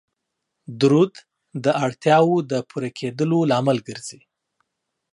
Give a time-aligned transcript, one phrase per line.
[0.81, 1.13] درود
[1.63, 4.19] د اړتیاو د پوره کیدلو لامل ګرځي